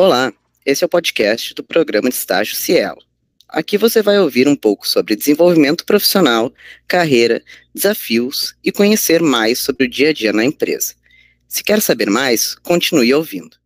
[0.00, 0.32] Olá,
[0.64, 3.02] esse é o podcast do programa de estágio Cielo.
[3.48, 6.54] Aqui você vai ouvir um pouco sobre desenvolvimento profissional,
[6.86, 7.42] carreira,
[7.74, 10.94] desafios e conhecer mais sobre o dia a dia na empresa.
[11.48, 13.56] Se quer saber mais, continue ouvindo.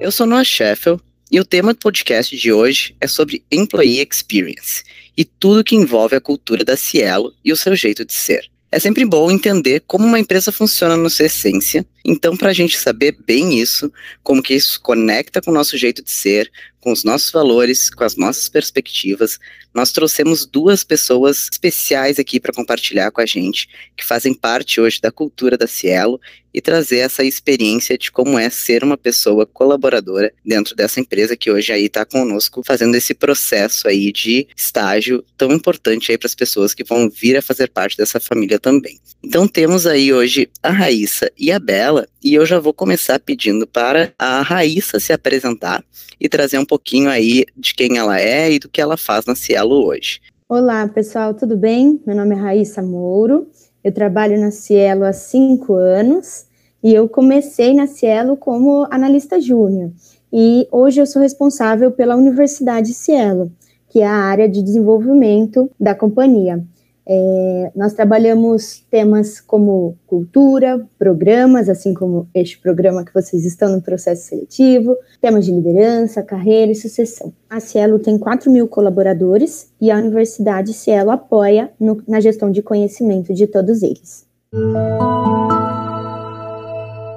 [0.00, 4.84] Eu sou Noah Sheffield e o tema do podcast de hoje é sobre Employee Experience
[5.16, 8.48] e tudo que envolve a cultura da Cielo e o seu jeito de ser.
[8.72, 11.84] É sempre bom entender como uma empresa funciona na sua essência.
[12.04, 13.92] Então, para a gente saber bem isso,
[14.22, 18.04] como que isso conecta com o nosso jeito de ser, com os nossos valores, com
[18.04, 19.38] as nossas perspectivas,
[19.72, 25.00] nós trouxemos duas pessoas especiais aqui para compartilhar com a gente, que fazem parte hoje
[25.00, 26.20] da cultura da Cielo
[26.52, 31.50] e trazer essa experiência de como é ser uma pessoa colaboradora dentro dessa empresa que
[31.50, 36.34] hoje aí está conosco fazendo esse processo aí de estágio tão importante aí para as
[36.34, 38.98] pessoas que vão vir a fazer parte dessa família também.
[39.22, 43.66] Então temos aí hoje a Raíssa e a Bela e eu já vou começar pedindo
[43.66, 45.84] para a Raíssa se apresentar
[46.20, 49.34] e trazer um pouquinho aí de quem ela é e do que ela faz na
[49.34, 50.20] Cielo hoje.
[50.48, 52.00] Olá, pessoal, tudo bem?
[52.06, 53.48] Meu nome é Raíssa Mouro,
[53.82, 56.46] eu trabalho na Cielo há cinco anos
[56.80, 59.90] e eu comecei na Cielo como analista júnior.
[60.32, 63.50] E hoje eu sou responsável pela Universidade Cielo,
[63.88, 66.62] que é a área de desenvolvimento da companhia.
[67.12, 73.82] É, nós trabalhamos temas como cultura, programas, assim como este programa que vocês estão no
[73.82, 77.34] processo seletivo, temas de liderança, carreira e sucessão.
[77.48, 82.62] A Cielo tem 4 mil colaboradores e a Universidade Cielo apoia no, na gestão de
[82.62, 84.24] conhecimento de todos eles.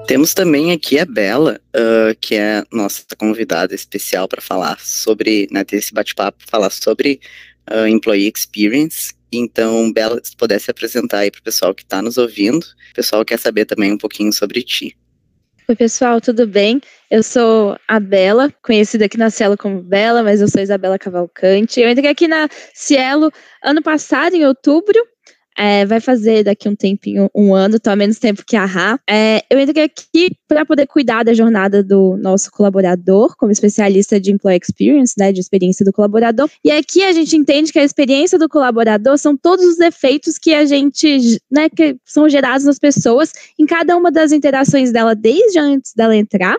[0.08, 5.64] Temos também aqui a Bela, uh, que é nossa convidada especial para falar sobre, né,
[5.64, 7.20] ter esse bate-papo, falar sobre
[7.72, 12.18] uh, Employee Experience então, Bela, se pudesse apresentar aí para o pessoal que está nos
[12.18, 14.96] ouvindo, o pessoal quer saber também um pouquinho sobre ti.
[15.68, 16.82] Oi, pessoal, tudo bem?
[17.10, 21.80] Eu sou a Bela, conhecida aqui na Cielo como Bela, mas eu sou Isabela Cavalcante.
[21.80, 23.32] Eu entrei aqui na Cielo
[23.64, 25.00] ano passado, em outubro,
[25.58, 29.00] é, vai fazer daqui um tempinho, um ano, tá menos tempo que a Rá.
[29.10, 34.32] É, eu entrei aqui para poder cuidar da jornada do nosso colaborador, como especialista de
[34.32, 36.50] Employee Experience, né, de experiência do colaborador.
[36.64, 40.54] E aqui a gente entende que a experiência do colaborador são todos os efeitos que
[40.54, 45.60] a gente, né, que são gerados nas pessoas em cada uma das interações dela, desde
[45.60, 46.58] antes dela entrar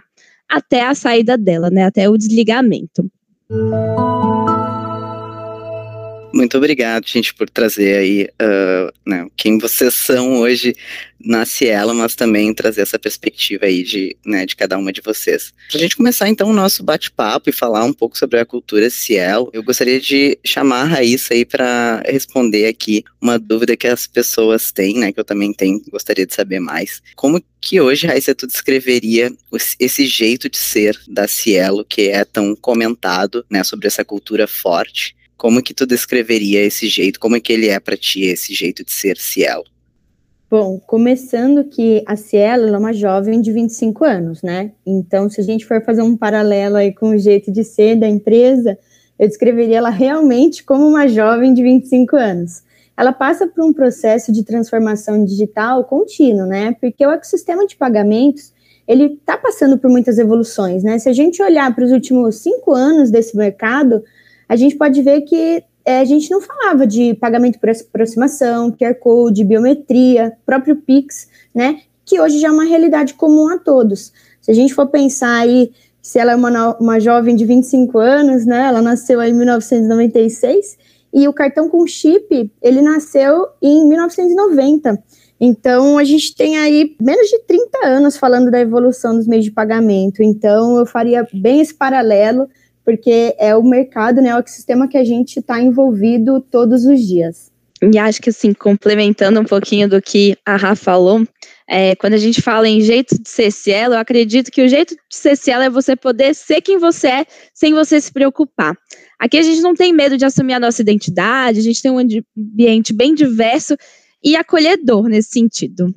[0.48, 3.10] até a saída dela, né, até o desligamento.
[6.34, 10.74] Muito obrigado, gente, por trazer aí uh, né, quem vocês são hoje
[11.24, 15.54] na Cielo, mas também trazer essa perspectiva aí de, né, de cada uma de vocês.
[15.68, 18.90] Para a gente começar então o nosso bate-papo e falar um pouco sobre a cultura
[18.90, 24.08] Cielo, eu gostaria de chamar a Raíssa aí para responder aqui uma dúvida que as
[24.08, 27.00] pessoas têm, né, que eu também tenho, gostaria de saber mais.
[27.14, 29.32] Como que hoje, Raíssa, tu descreveria
[29.78, 35.14] esse jeito de ser da Cielo, que é tão comentado, né, sobre essa cultura forte,
[35.36, 37.20] como que tu descreveria esse jeito?
[37.20, 39.64] Como é que ele é para ti, esse jeito de ser Cielo?
[40.50, 44.72] Bom, começando que a Cielo é uma jovem de 25 anos, né?
[44.86, 48.08] Então, se a gente for fazer um paralelo aí com o jeito de ser da
[48.08, 48.78] empresa,
[49.18, 52.62] eu descreveria ela realmente como uma jovem de 25 anos.
[52.96, 56.76] Ela passa por um processo de transformação digital contínuo, né?
[56.80, 58.52] Porque o ecossistema de pagamentos
[58.86, 60.98] ele está passando por muitas evoluções, né?
[60.98, 64.04] Se a gente olhar para os últimos cinco anos desse mercado,
[64.48, 68.94] a gente pode ver que é, a gente não falava de pagamento por aproximação, QR
[68.94, 71.80] Code, biometria, próprio Pix, né?
[72.04, 74.12] Que hoje já é uma realidade comum a todos.
[74.40, 78.46] Se a gente for pensar aí, se ela é uma, uma jovem de 25 anos,
[78.46, 78.66] né?
[78.68, 80.78] Ela nasceu em 1996
[81.12, 85.02] e o cartão com chip, ele nasceu em 1990.
[85.40, 89.50] Então, a gente tem aí menos de 30 anos falando da evolução dos meios de
[89.50, 90.22] pagamento.
[90.22, 92.48] Então, eu faria bem esse paralelo
[92.84, 97.52] porque é o mercado, né, o ecossistema que a gente está envolvido todos os dias.
[97.82, 101.26] E acho que assim, complementando um pouquinho do que a Rafa falou,
[101.68, 104.94] é, quando a gente fala em jeito de ser cielo, eu acredito que o jeito
[104.94, 108.76] de ser cielo é você poder ser quem você é sem você se preocupar.
[109.18, 111.98] Aqui a gente não tem medo de assumir a nossa identidade, a gente tem um
[111.98, 113.76] ambiente bem diverso
[114.22, 115.92] e acolhedor nesse sentido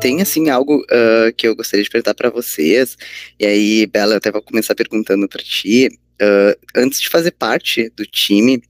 [0.00, 2.96] tem assim algo uh, que eu gostaria de perguntar para vocês.
[3.38, 5.88] E aí, Bela, eu até vou começar perguntando para ti.
[6.20, 8.62] Uh, antes de fazer parte do time,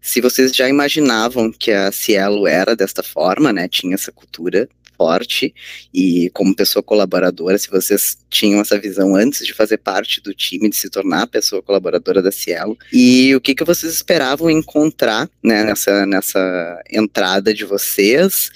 [0.00, 3.68] se vocês já imaginavam que a Cielo era desta forma, né?
[3.68, 5.54] Tinha essa cultura forte
[5.92, 10.70] e como pessoa colaboradora, se vocês tinham essa visão antes de fazer parte do time,
[10.70, 15.64] de se tornar pessoa colaboradora da Cielo, e o que, que vocês esperavam encontrar né,
[15.64, 18.50] nessa, nessa entrada de vocês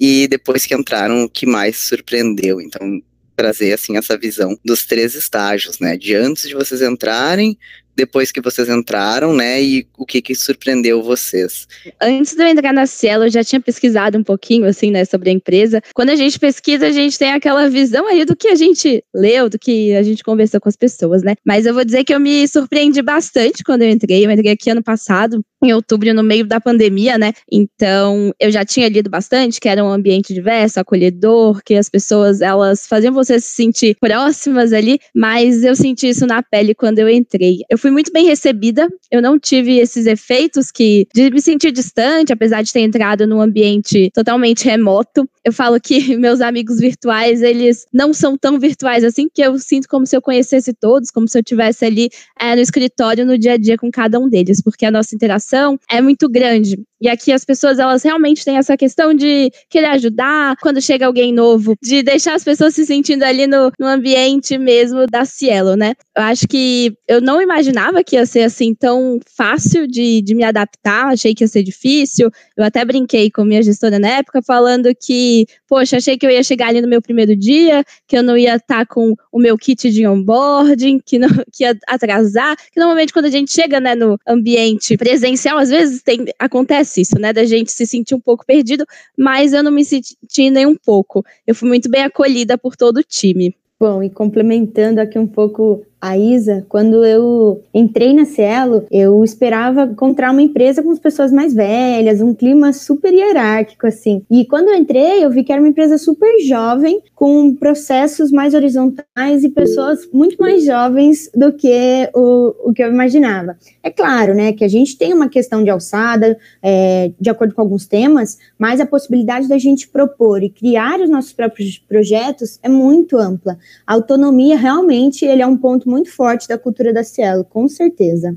[0.00, 2.60] e depois que entraram, o que mais surpreendeu.
[2.60, 3.02] Então,
[3.36, 5.96] trazer assim essa visão dos três estágios, né?
[5.96, 7.58] De antes de vocês entrarem,
[7.96, 9.62] depois que vocês entraram, né?
[9.62, 11.66] E o que que surpreendeu vocês?
[12.00, 15.30] Antes de eu entrar na Cielo, eu já tinha pesquisado um pouquinho, assim, né, sobre
[15.30, 15.82] a empresa.
[15.94, 19.48] Quando a gente pesquisa, a gente tem aquela visão aí do que a gente leu,
[19.48, 21.34] do que a gente conversou com as pessoas, né?
[21.44, 24.26] Mas eu vou dizer que eu me surpreendi bastante quando eu entrei.
[24.26, 27.32] Eu entrei aqui ano passado, em outubro, no meio da pandemia, né?
[27.50, 32.40] Então, eu já tinha lido bastante que era um ambiente diverso, acolhedor, que as pessoas,
[32.40, 37.08] elas faziam você se sentir próximas ali, mas eu senti isso na pele quando eu
[37.08, 37.60] entrei.
[37.70, 42.32] Eu fui muito bem recebida, eu não tive esses efeitos que de me sentir distante,
[42.32, 45.28] apesar de ter entrado num ambiente totalmente remoto.
[45.44, 49.88] Eu falo que meus amigos virtuais, eles não são tão virtuais assim, que eu sinto
[49.88, 53.52] como se eu conhecesse todos, como se eu tivesse ali é, no escritório no dia
[53.52, 56.76] a dia com cada um deles, porque a nossa interação é muito grande.
[57.00, 61.32] E aqui as pessoas, elas realmente têm essa questão de querer ajudar quando chega alguém
[61.32, 65.94] novo, de deixar as pessoas se sentindo ali no, no ambiente mesmo da Cielo, né?
[66.16, 70.42] Eu acho que eu não imaginava que ia ser assim tão fácil de, de me
[70.42, 72.30] adaptar, achei que ia ser difícil.
[72.56, 76.42] Eu até brinquei com minha gestora na época, falando que, poxa, achei que eu ia
[76.42, 79.56] chegar ali no meu primeiro dia, que eu não ia estar tá com o meu
[79.58, 82.56] kit de onboarding, que, não, que ia atrasar.
[82.56, 87.18] Que normalmente quando a gente chega né, no ambiente presencial, às vezes tem, acontece isso,
[87.18, 87.32] né?
[87.32, 88.84] Da gente se sentir um pouco perdido,
[89.16, 91.24] mas eu não me senti nem um pouco.
[91.46, 93.54] Eu fui muito bem acolhida por todo o time.
[93.78, 99.84] Bom, e complementando aqui um pouco a Isa, quando eu entrei na Cielo, eu esperava
[99.84, 104.22] encontrar uma empresa com as pessoas mais velhas, um clima super hierárquico, assim.
[104.30, 108.54] E quando eu entrei, eu vi que era uma empresa super jovem, com processos mais
[108.54, 113.56] horizontais e pessoas muito mais jovens do que o, o que eu imaginava.
[113.82, 117.62] É claro, né, que a gente tem uma questão de alçada, é, de acordo com
[117.62, 122.68] alguns temas, mas a possibilidade da gente propor e criar os nossos próprios projetos é
[122.68, 123.58] muito ampla.
[123.86, 127.66] A autonomia, realmente, ele é um ponto muito muito forte da cultura da Cielo, com
[127.66, 128.36] certeza.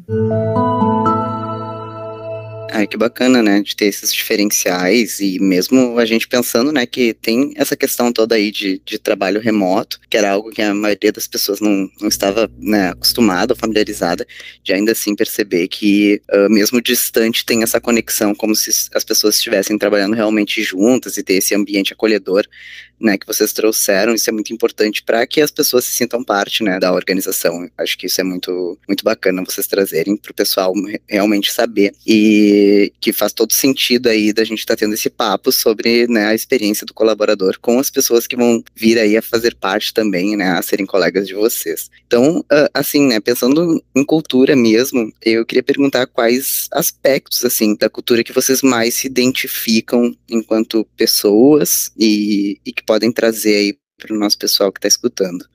[2.71, 7.13] Ah, que bacana, né, de ter esses diferenciais e mesmo a gente pensando, né, que
[7.15, 11.11] tem essa questão toda aí de, de trabalho remoto, que era algo que a maioria
[11.11, 14.25] das pessoas não, não estava, né, acostumada, familiarizada,
[14.63, 19.35] de ainda assim perceber que uh, mesmo distante tem essa conexão, como se as pessoas
[19.35, 22.45] estivessem trabalhando realmente juntas e ter esse ambiente acolhedor,
[22.99, 26.63] né, que vocês trouxeram, isso é muito importante para que as pessoas se sintam parte,
[26.63, 27.69] né, da organização.
[27.77, 30.73] Acho que isso é muito, muito bacana vocês trazerem para o pessoal
[31.07, 32.58] realmente saber e
[32.99, 36.35] que faz todo sentido aí da gente estar tá tendo esse papo sobre, né, a
[36.35, 40.51] experiência do colaborador com as pessoas que vão vir aí a fazer parte também, né,
[40.51, 41.89] a serem colegas de vocês.
[42.07, 48.23] Então, assim, né, pensando em cultura mesmo, eu queria perguntar quais aspectos, assim, da cultura
[48.23, 54.17] que vocês mais se identificam enquanto pessoas e, e que podem trazer aí para o
[54.17, 55.45] nosso pessoal que está escutando?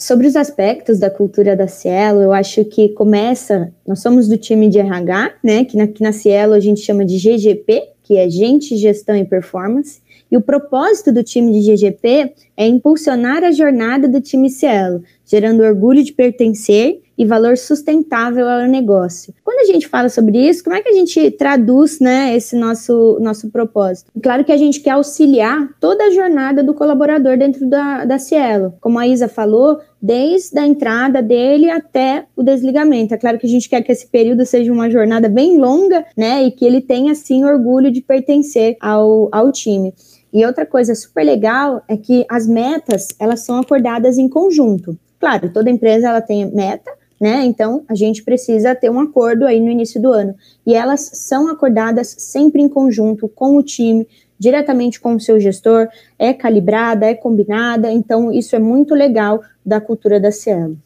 [0.00, 3.70] Sobre os aspectos da cultura da Cielo, eu acho que começa.
[3.86, 5.62] Nós somos do time de RH, né?
[5.62, 10.00] Que aqui na Cielo a gente chama de GGP, que é Gente, Gestão e Performance.
[10.32, 15.62] E o propósito do time de GGP é impulsionar a jornada do time Cielo, gerando
[15.62, 19.34] orgulho de pertencer e valor sustentável ao negócio.
[19.44, 23.18] Quando a gente fala sobre isso, como é que a gente traduz né, esse nosso,
[23.20, 24.10] nosso propósito?
[24.22, 28.72] Claro que a gente quer auxiliar toda a jornada do colaborador dentro da, da Cielo.
[28.80, 33.12] Como a Isa falou, desde a entrada dele até o desligamento.
[33.12, 36.44] É claro que a gente quer que esse período seja uma jornada bem longa, né?
[36.44, 39.92] E que ele tenha, assim, orgulho de pertencer ao, ao time.
[40.32, 44.96] E outra coisa super legal é que as metas, elas são acordadas em conjunto.
[45.20, 47.44] Claro, toda empresa ela tem meta, né?
[47.44, 50.34] Então, a gente precisa ter um acordo aí no início do ano.
[50.66, 54.08] E elas são acordadas sempre em conjunto com o time,
[54.38, 57.92] diretamente com o seu gestor, é calibrada, é combinada.
[57.92, 60.78] Então, isso é muito legal da cultura da Cielo.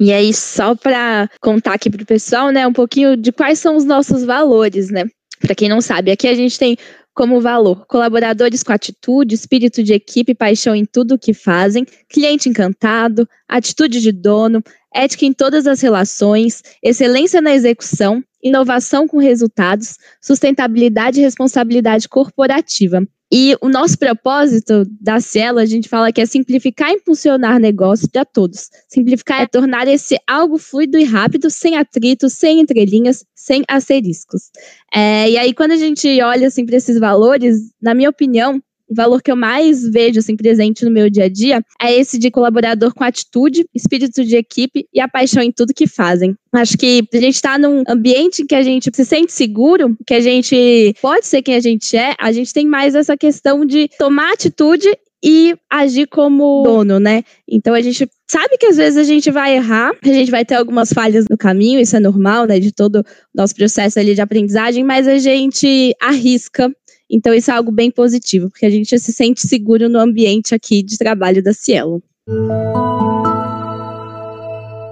[0.00, 3.76] E aí, só para contar aqui para o pessoal, né, um pouquinho de quais são
[3.76, 5.04] os nossos valores, né?
[5.38, 6.76] Para quem não sabe, aqui a gente tem
[7.18, 12.48] como valor colaboradores com atitude, espírito de equipe, paixão em tudo o que fazem, cliente
[12.48, 14.62] encantado, atitude de dono,
[14.94, 23.04] ética em todas as relações, excelência na execução, inovação com resultados, sustentabilidade e responsabilidade corporativa.
[23.30, 28.08] E o nosso propósito da Cielo, a gente fala que é simplificar e impulsionar negócios
[28.10, 28.70] para todos.
[28.88, 34.50] Simplificar é tornar esse algo fluido e rápido, sem atritos, sem entrelinhas, sem asteriscos.
[34.94, 38.94] É, e aí, quando a gente olha assim, para esses valores, na minha opinião, o
[38.94, 42.30] valor que eu mais vejo assim, presente no meu dia a dia é esse de
[42.30, 46.34] colaborador com atitude, espírito de equipe e a paixão em tudo que fazem.
[46.52, 50.20] Acho que a gente está num ambiente que a gente se sente seguro, que a
[50.20, 54.32] gente pode ser quem a gente é, a gente tem mais essa questão de tomar
[54.32, 54.88] atitude
[55.22, 57.24] e agir como dono, né?
[57.48, 60.54] Então a gente sabe que às vezes a gente vai errar, a gente vai ter
[60.54, 62.60] algumas falhas no caminho, isso é normal, né?
[62.60, 63.04] De todo o
[63.34, 66.70] nosso processo ali de aprendizagem, mas a gente arrisca.
[67.10, 70.82] Então isso é algo bem positivo, porque a gente se sente seguro no ambiente aqui
[70.82, 72.02] de trabalho da Cielo.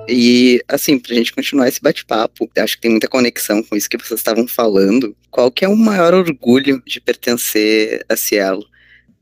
[0.09, 3.99] E, assim, pra gente continuar esse bate-papo, acho que tem muita conexão com isso que
[3.99, 5.17] vocês estavam falando.
[5.31, 8.65] Qual que é o maior orgulho de pertencer a Cielo?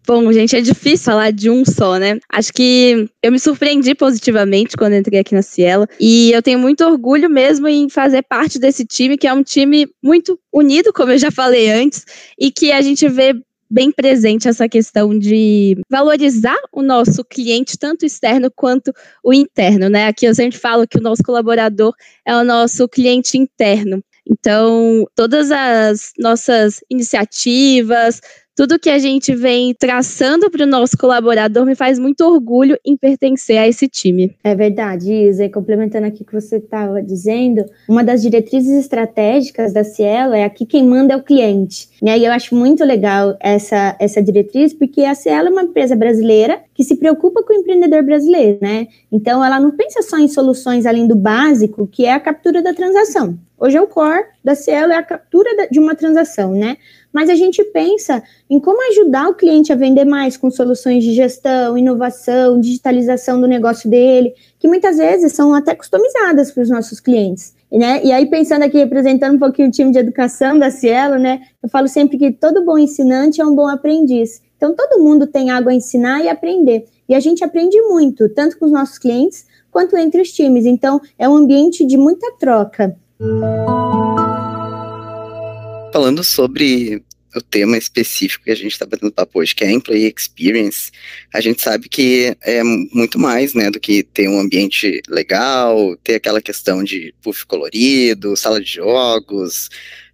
[0.06, 2.18] Bom, gente, é difícil falar de um só, né?
[2.30, 6.84] Acho que eu me surpreendi positivamente quando entrei aqui na Cielo e eu tenho muito
[6.84, 11.18] orgulho mesmo em fazer parte desse time, que é um time muito unido, como eu
[11.18, 12.04] já falei antes,
[12.38, 13.34] e que a gente vê
[13.70, 18.92] bem presente essa questão de valorizar o nosso cliente, tanto externo quanto
[19.24, 20.06] o interno, né?
[20.06, 21.94] Aqui eu sempre falo que o nosso colaborador
[22.26, 24.04] é o nosso cliente interno.
[24.26, 28.20] Então, todas as nossas iniciativas,
[28.54, 32.96] tudo que a gente vem traçando para o nosso colaborador me faz muito orgulho em
[32.96, 34.34] pertencer a esse time.
[34.44, 35.44] É verdade, Isa.
[35.44, 40.44] E complementando aqui o que você estava dizendo, uma das diretrizes estratégicas da Cielo é
[40.44, 41.88] aqui quem manda é o cliente.
[42.02, 46.60] E eu acho muito legal essa, essa diretriz, porque a Cielo é uma empresa brasileira
[46.74, 48.88] que se preocupa com o empreendedor brasileiro, né?
[49.10, 52.74] Então ela não pensa só em soluções além do básico, que é a captura da
[52.74, 53.38] transação.
[53.58, 56.76] Hoje é o core da Cielo, é a captura de uma transação, né?
[57.14, 61.14] mas a gente pensa em como ajudar o cliente a vender mais com soluções de
[61.14, 66.98] gestão, inovação, digitalização do negócio dele, que muitas vezes são até customizadas para os nossos
[66.98, 67.54] clientes.
[67.74, 68.04] Né?
[68.04, 71.40] E aí, pensando aqui, representando um pouquinho o time de educação da Cielo, né?
[71.62, 74.40] Eu falo sempre que todo bom ensinante é um bom aprendiz.
[74.56, 76.84] Então, todo mundo tem algo a ensinar e aprender.
[77.08, 80.64] E a gente aprende muito, tanto com os nossos clientes quanto entre os times.
[80.64, 82.96] Então, é um ambiente de muita troca
[85.94, 87.04] falando sobre
[87.34, 90.90] o tema específico que a gente está batendo papo hoje, que é Employee Experience,
[91.32, 96.14] a gente sabe que é muito mais, né, do que ter um ambiente legal, ter
[96.16, 99.68] aquela questão de puff colorido, sala de jogos,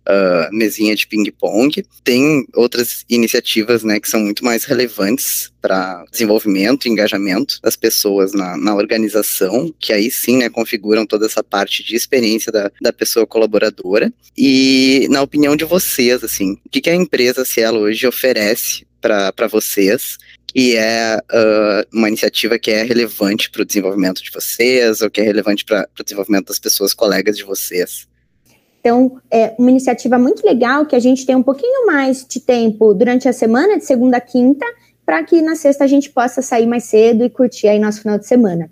[0.09, 1.85] uh, mesinha de ping-pong.
[2.05, 8.33] Tem outras iniciativas né, que são muito mais relevantes para desenvolvimento e engajamento das pessoas
[8.33, 12.93] na, na organização, que aí sim né, configuram toda essa parte de experiência da, da
[12.93, 14.13] pessoa colaboradora.
[14.37, 19.49] E na opinião de vocês, assim, o que, que a empresa Cielo hoje oferece para
[19.51, 20.19] vocês
[20.53, 25.21] que é uh, uma iniciativa que é relevante para o desenvolvimento de vocês, ou que
[25.21, 28.10] é relevante para o desenvolvimento das pessoas colegas de vocês?
[28.81, 32.95] Então, é uma iniciativa muito legal que a gente tem um pouquinho mais de tempo
[32.95, 34.65] durante a semana, de segunda a quinta,
[35.05, 38.19] para que na sexta a gente possa sair mais cedo e curtir aí nosso final
[38.19, 38.71] de semana.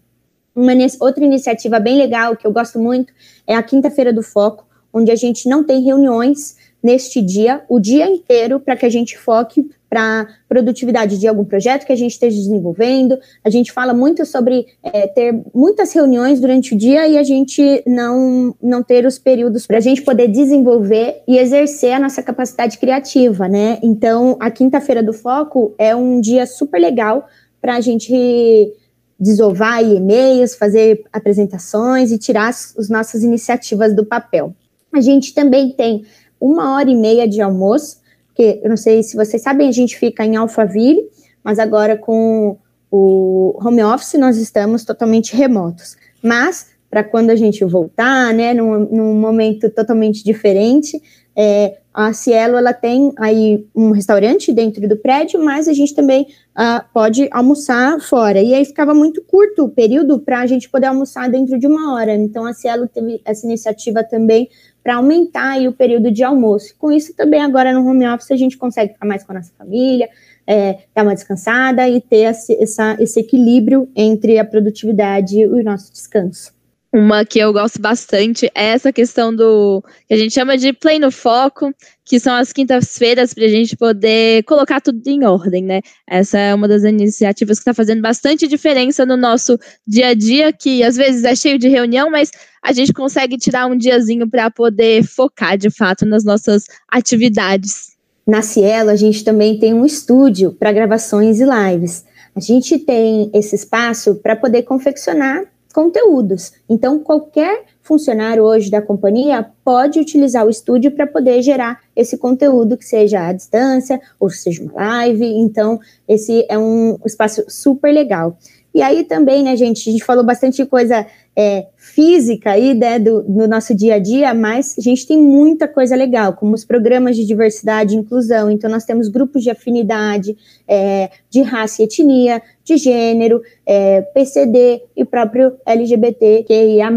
[0.55, 3.12] Uma outra iniciativa bem legal que eu gosto muito
[3.47, 8.09] é a Quinta-feira do Foco, onde a gente não tem reuniões neste dia, o dia
[8.09, 12.37] inteiro, para que a gente foque para produtividade de algum projeto que a gente esteja
[12.37, 13.18] desenvolvendo.
[13.45, 17.83] A gente fala muito sobre é, ter muitas reuniões durante o dia e a gente
[17.87, 22.78] não, não ter os períodos para a gente poder desenvolver e exercer a nossa capacidade
[22.78, 23.78] criativa, né?
[23.83, 27.26] Então, a quinta-feira do foco é um dia super legal
[27.61, 28.73] para a gente
[29.18, 34.54] desovar e-mails, fazer apresentações e tirar as, as nossas iniciativas do papel.
[34.92, 36.04] A gente também tem
[36.40, 37.99] uma hora e meia de almoço,
[38.38, 41.09] porque eu não sei se vocês sabem, a gente fica em Alphaville,
[41.42, 42.57] mas agora com
[42.88, 45.97] o home office nós estamos totalmente remotos.
[46.23, 51.02] Mas para quando a gente voltar, né, num, num momento totalmente diferente,
[51.37, 56.28] é, a Cielo ela tem aí um restaurante dentro do prédio, mas a gente também
[56.57, 58.40] uh, pode almoçar fora.
[58.40, 61.95] E aí ficava muito curto o período para a gente poder almoçar dentro de uma
[61.95, 62.14] hora.
[62.14, 64.49] Então a Cielo teve essa iniciativa também
[64.88, 66.75] para aumentar aí o período de almoço.
[66.78, 69.52] Com isso, também agora no home office a gente consegue ficar mais com a nossa
[69.59, 70.09] família,
[70.47, 75.62] é, dar uma descansada e ter esse, essa, esse equilíbrio entre a produtividade e o
[75.62, 76.54] nosso descanso.
[76.90, 80.99] Uma que eu gosto bastante é essa questão do que a gente chama de play
[80.99, 81.71] no foco,
[82.02, 85.83] que são as quintas-feiras para a gente poder colocar tudo em ordem, né?
[86.09, 90.50] Essa é uma das iniciativas que está fazendo bastante diferença no nosso dia a dia,
[90.50, 92.30] que às vezes é cheio de reunião, mas
[92.62, 97.99] a gente consegue tirar um diazinho para poder focar de fato nas nossas atividades.
[98.26, 102.07] Na Cielo, a gente também tem um estúdio para gravações e lives.
[102.35, 105.45] A gente tem esse espaço para poder confeccionar
[105.78, 106.54] conteúdos.
[106.68, 112.76] Então, qualquer funcionário hoje da companhia pode utilizar o estúdio para poder gerar esse conteúdo
[112.76, 115.25] que seja à distância ou seja uma live.
[115.25, 118.37] Então, esse é um espaço super legal.
[118.75, 121.06] E aí também, né, gente, a gente falou bastante coisa
[121.40, 125.68] é, física aí, né, do, no nosso dia a dia, mas a gente tem muita
[125.68, 128.50] coisa legal, como os programas de diversidade e inclusão.
[128.50, 134.83] Então, nós temos grupos de afinidade, é, de raça e etnia, de gênero, é, PCD
[134.97, 136.90] e próprio LGBTQIA+.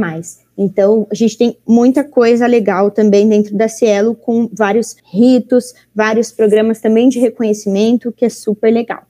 [0.57, 6.31] Então, a gente tem muita coisa legal também dentro da Cielo, com vários ritos, vários
[6.31, 9.03] programas também de reconhecimento, que é super legal.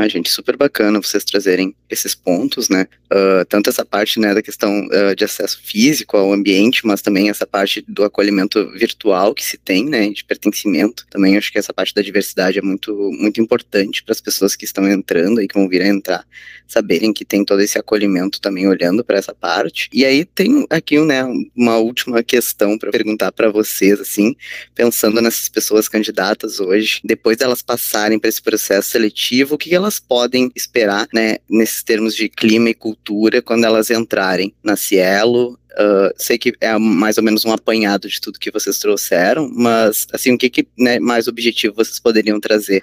[0.00, 2.86] Ah, gente, super bacana vocês trazerem esses pontos, né?
[3.12, 7.28] Uh, tanto essa parte né, da questão uh, de acesso físico ao ambiente, mas também
[7.28, 10.08] essa parte do acolhimento virtual que se tem, né?
[10.08, 11.04] De pertencimento.
[11.10, 14.64] Também acho que essa parte da diversidade é muito, muito importante para as pessoas que
[14.64, 16.26] estão entrando e que vão vir a entrar,
[16.66, 19.90] saberem que tem todo esse acolhimento também olhando para essa parte.
[19.92, 24.34] E aí tem aqui né, uma última questão para perguntar para vocês, assim,
[24.74, 29.89] pensando nessas pessoas candidatas hoje, depois delas passarem para esse processo seletivo, o que elas
[29.98, 35.58] podem esperar, né, nesses termos de clima e cultura quando elas entrarem na Cielo?
[35.72, 40.06] Uh, sei que é mais ou menos um apanhado de tudo que vocês trouxeram, mas
[40.12, 42.82] assim, o que, que né, mais objetivo vocês poderiam trazer?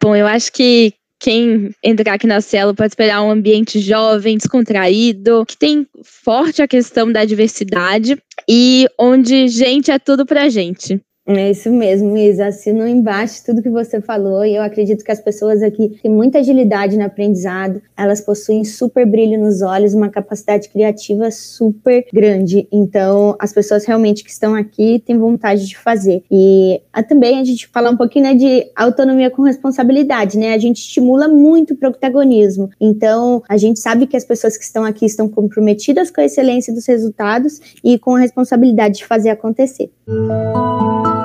[0.00, 5.44] Bom, eu acho que quem entrar aqui na Cielo pode esperar um ambiente jovem, descontraído,
[5.46, 8.16] que tem forte a questão da diversidade
[8.48, 11.00] e onde gente é tudo pra gente.
[11.28, 12.46] É isso mesmo, Isa.
[12.46, 16.38] Assino embaixo tudo que você falou e eu acredito que as pessoas aqui têm muita
[16.38, 22.66] agilidade no aprendizado, elas possuem super brilho nos olhos, uma capacidade criativa super grande.
[22.72, 26.22] Então, as pessoas realmente que estão aqui têm vontade de fazer.
[26.30, 30.54] E a, também a gente fala um pouquinho né, de autonomia com responsabilidade, né?
[30.54, 32.70] A gente estimula muito o protagonismo.
[32.80, 36.72] Então, a gente sabe que as pessoas que estão aqui estão comprometidas com a excelência
[36.72, 39.90] dos resultados e com a responsabilidade de fazer acontecer.
[40.08, 41.17] Música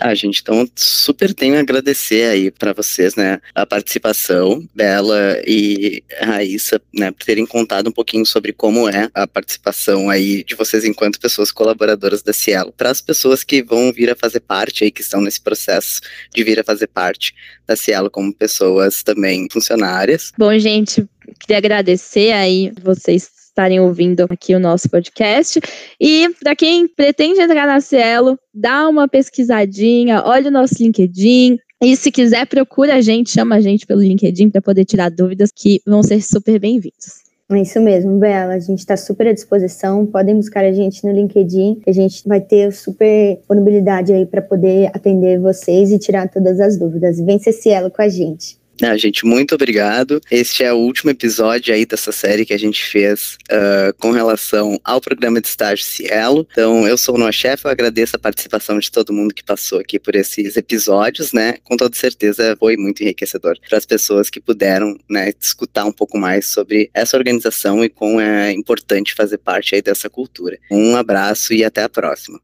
[0.00, 6.02] ah, gente, então super tenho a agradecer aí para vocês, né, a participação, Bela e
[6.20, 10.84] Raíssa, né, por terem contado um pouquinho sobre como é a participação aí de vocês
[10.84, 12.72] enquanto pessoas colaboradoras da Cielo.
[12.72, 16.00] Para as pessoas que vão vir a fazer parte aí, que estão nesse processo
[16.34, 17.34] de vir a fazer parte
[17.66, 20.32] da Cielo como pessoas também funcionárias.
[20.38, 21.06] Bom, gente,
[21.40, 25.60] queria agradecer aí vocês estarem ouvindo aqui o nosso podcast.
[26.00, 31.96] E para quem pretende entrar na Cielo, dá uma pesquisadinha, olha o nosso LinkedIn, e
[31.96, 35.80] se quiser, procura a gente, chama a gente pelo LinkedIn para poder tirar dúvidas que
[35.84, 37.28] vão ser super bem-vindos.
[37.50, 38.54] É isso mesmo, Bela.
[38.54, 40.04] A gente está super à disposição.
[40.04, 41.80] Podem buscar a gente no LinkedIn.
[41.86, 46.76] A gente vai ter super disponibilidade aí para poder atender vocês e tirar todas as
[46.76, 47.18] dúvidas.
[47.18, 48.58] Vem ser Cielo com a gente.
[48.82, 50.20] Ah, gente, muito obrigado.
[50.30, 54.78] Este é o último episódio aí dessa série que a gente fez uh, com relação
[54.84, 56.46] ao programa de estágio Cielo.
[56.52, 59.80] Então, eu sou o Noah Chef, eu agradeço a participação de todo mundo que passou
[59.80, 61.56] aqui por esses episódios, né?
[61.64, 66.16] Com toda certeza foi muito enriquecedor para as pessoas que puderam, né, escutar um pouco
[66.16, 70.58] mais sobre essa organização e como é importante fazer parte aí dessa cultura.
[70.70, 72.40] Um abraço e até a próxima.